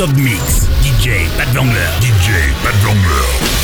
Top 0.00 0.16
Mix. 0.16 0.64
DJ 0.80 1.28
Pat 1.36 1.54
Wangler. 1.54 1.90
DJ 2.00 2.48
Pat 2.62 2.72
Wangler. 2.86 3.59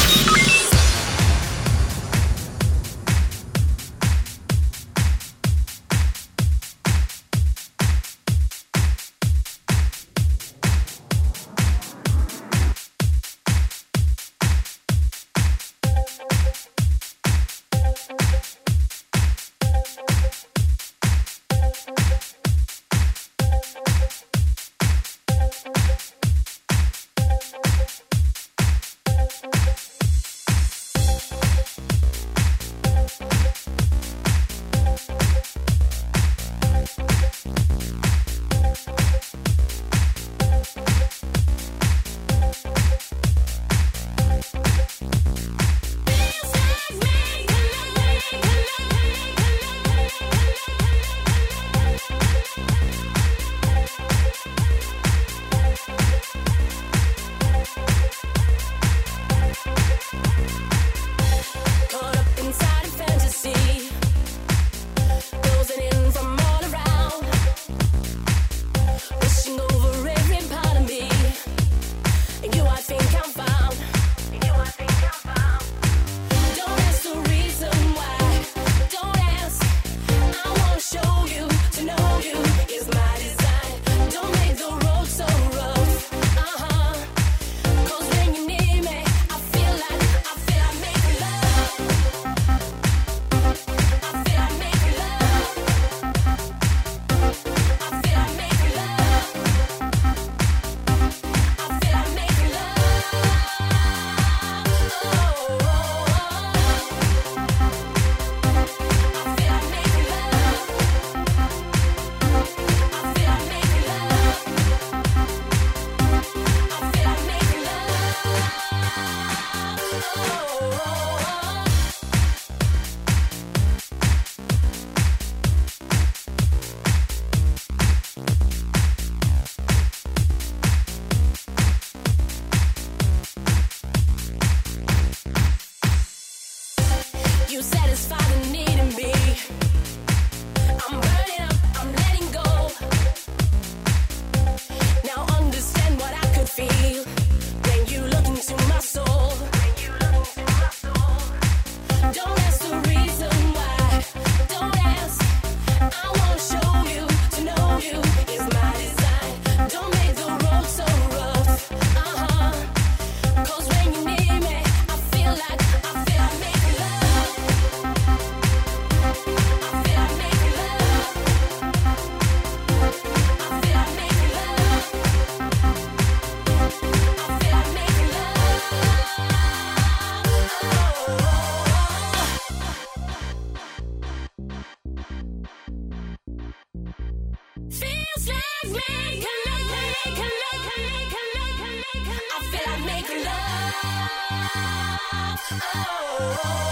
Oh. 196.19 196.66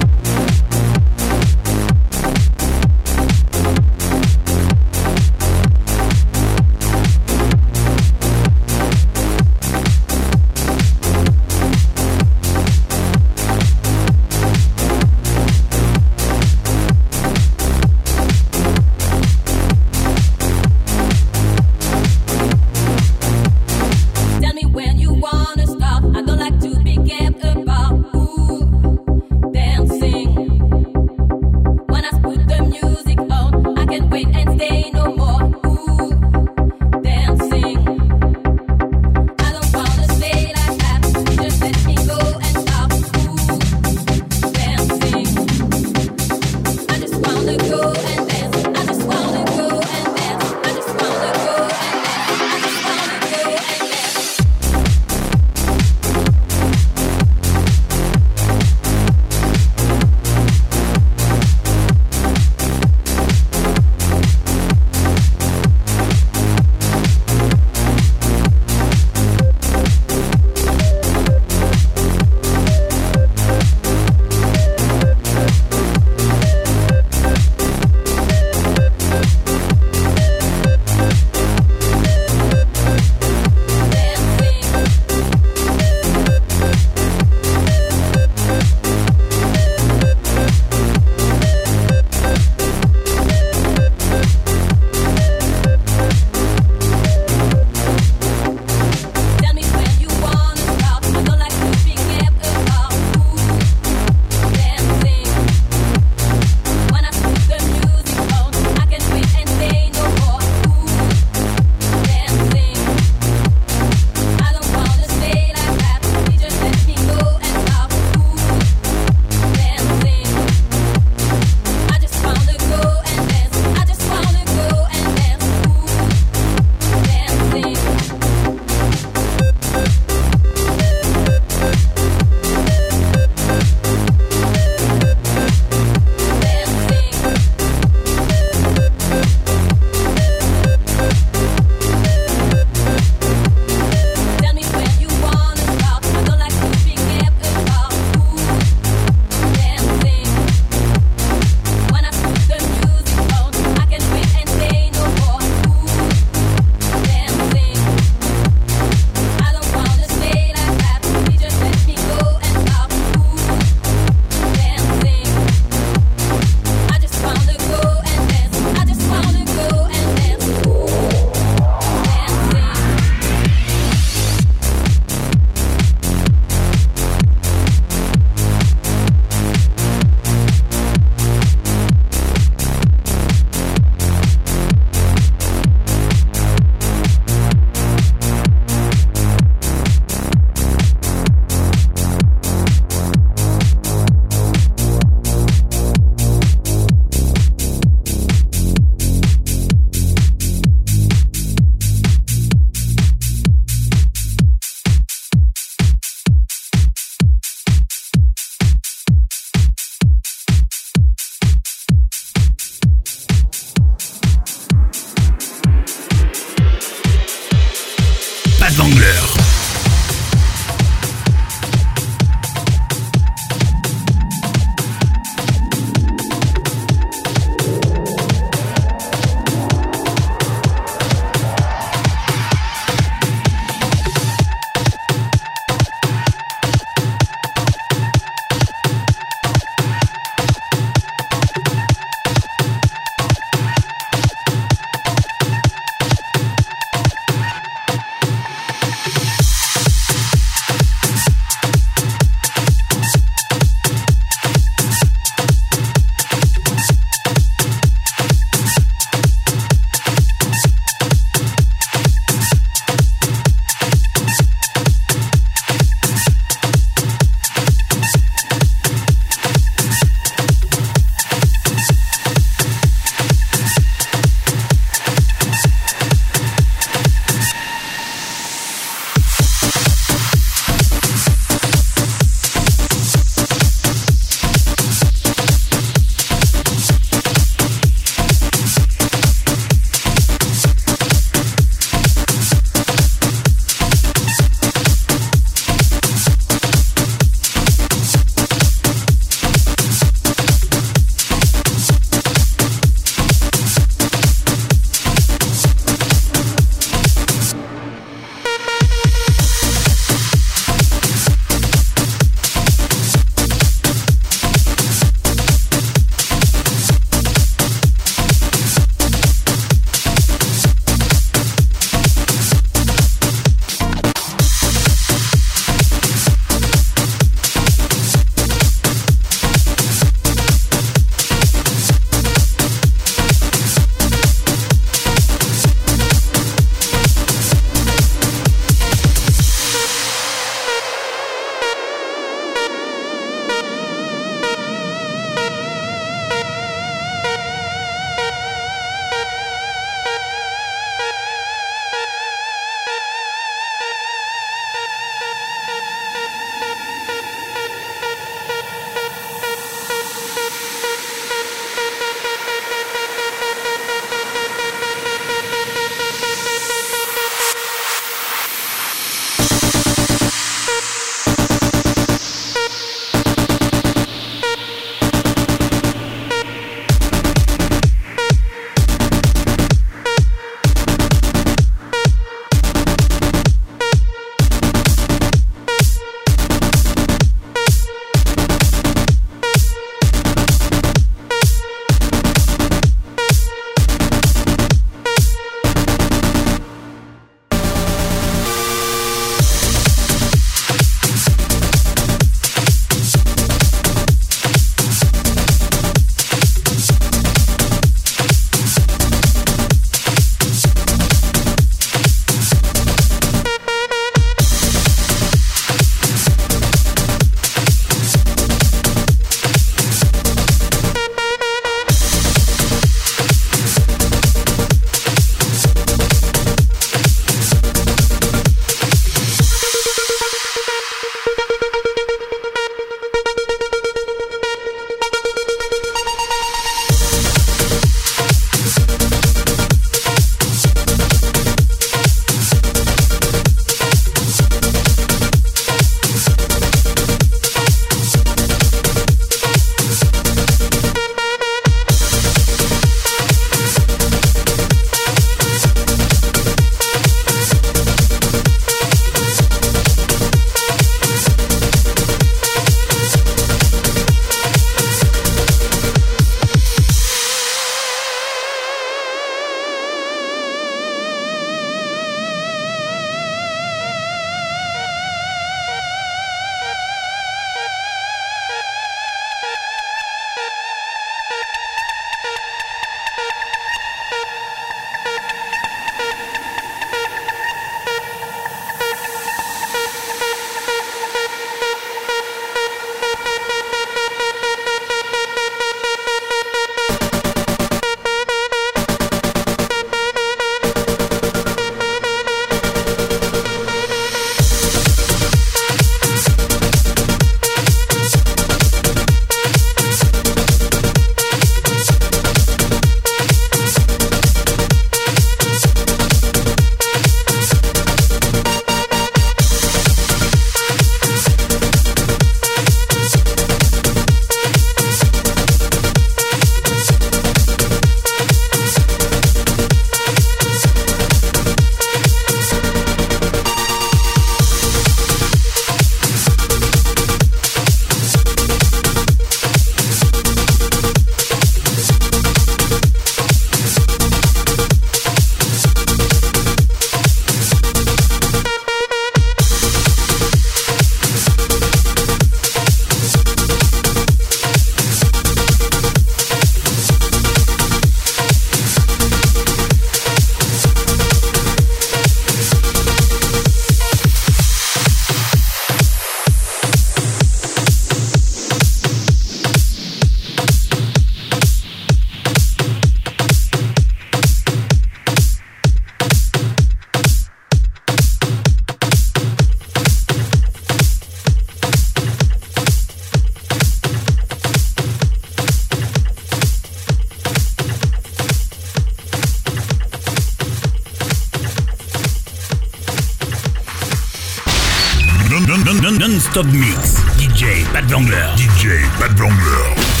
Non-stop 596.33 596.45
mix. 596.53 596.95
DJ 597.17 597.65
Pat 597.73 597.85
Vangler. 597.85 598.33
DJ 598.35 598.85
Pat 598.99 599.11
Vangler. 599.17 600.00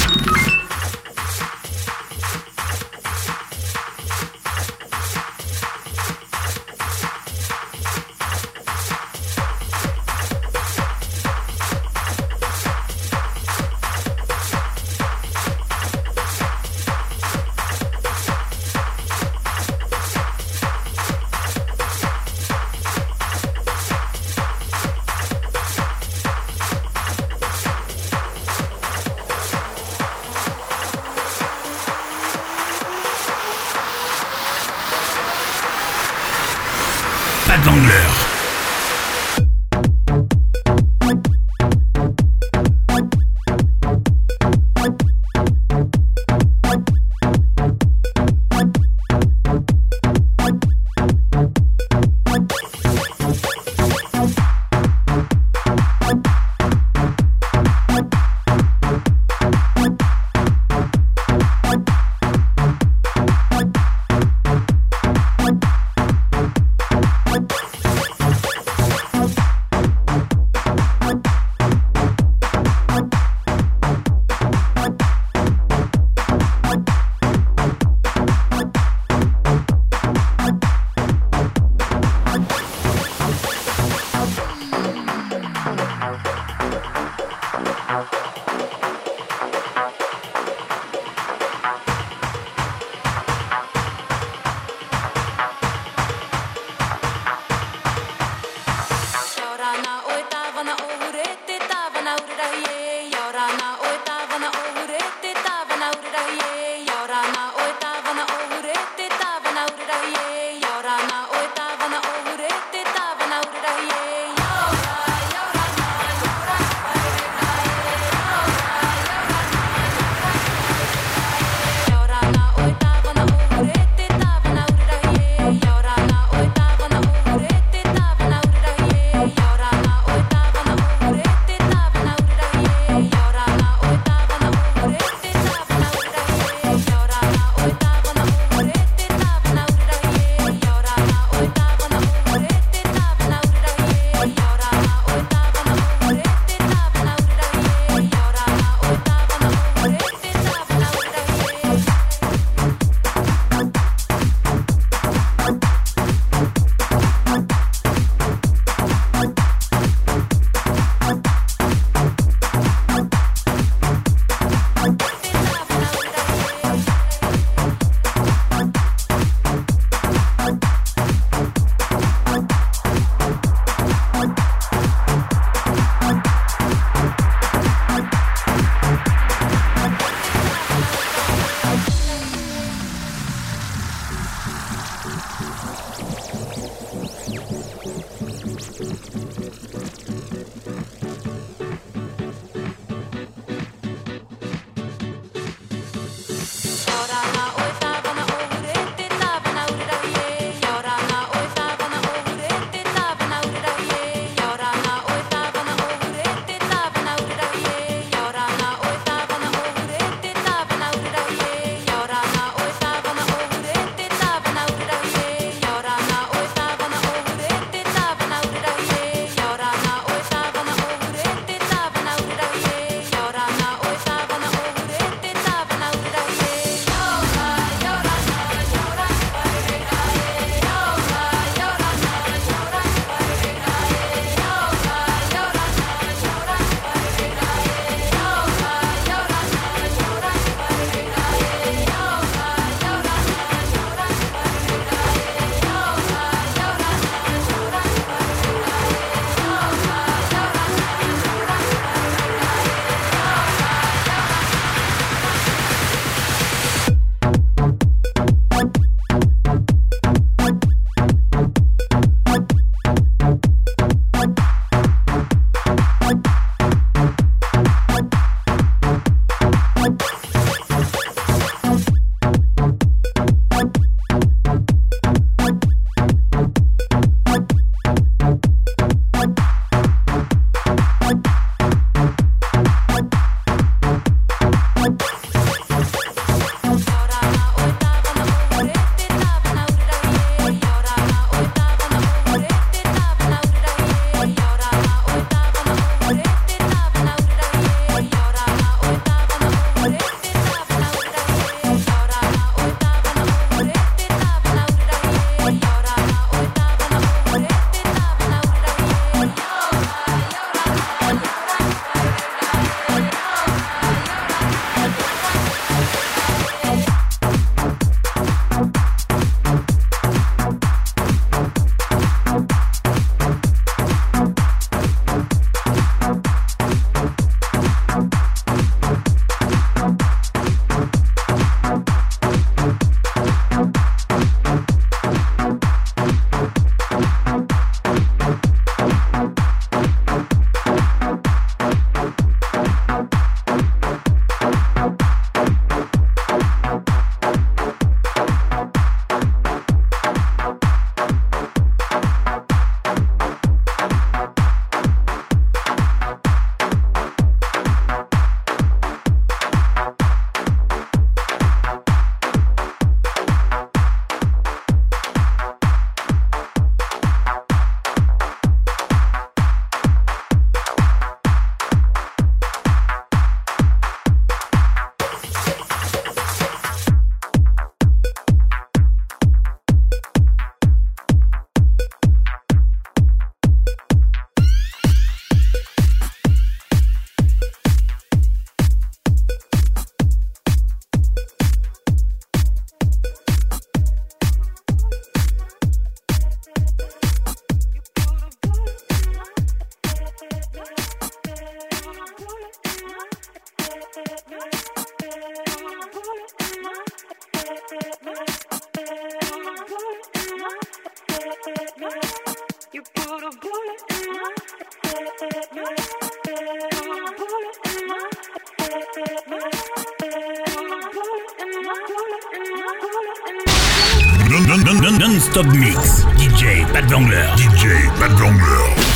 Non-stop 425.01 425.45
mix. 425.47 426.05
DJ 426.17 426.65
Pat 426.73 426.91
Wangler. 426.91 427.35
DJ 427.35 427.89
Pat 427.99 428.11
Wangler. 428.19 428.90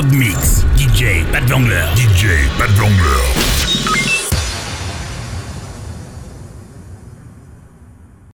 Method 0.00 0.18
Mix. 0.18 0.49